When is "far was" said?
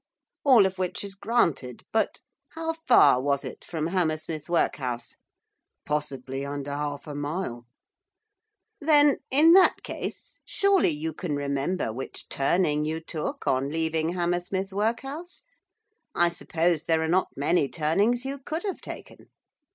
2.87-3.45